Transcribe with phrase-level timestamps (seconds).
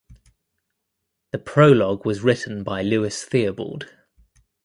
[1.29, 3.85] The prologue was written by Lewis Theobald.